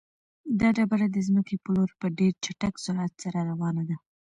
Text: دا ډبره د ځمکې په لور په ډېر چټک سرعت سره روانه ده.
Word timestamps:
دا 0.59 0.69
ډبره 0.77 1.05
د 1.11 1.17
ځمکې 1.27 1.55
په 1.63 1.69
لور 1.75 1.89
په 1.99 2.07
ډېر 2.17 2.33
چټک 2.43 2.73
سرعت 2.85 3.13
سره 3.23 3.39
روانه 3.49 3.83
ده. 3.89 3.97